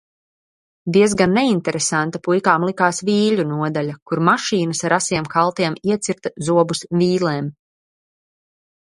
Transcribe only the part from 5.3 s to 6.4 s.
kaltiem, iecirta